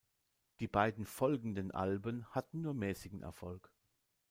[0.59, 3.71] Die beiden folgenden Alben hatten nur mäßigen Erfolg.